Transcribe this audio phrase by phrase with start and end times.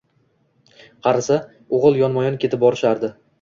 [1.07, 1.37] Qarasa,
[1.81, 3.13] o‘g‘li yonma-yon ketib borishardi.